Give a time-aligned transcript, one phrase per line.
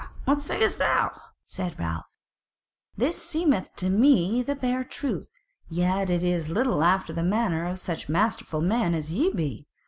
[0.01, 0.09] Hah!
[0.25, 1.11] what sayest thou?"
[1.45, 2.07] Said Ralph:
[2.97, 5.29] "This seemeth to me but the bare truth;
[5.69, 9.67] yet it is little after the manner of such masterful men as ye be.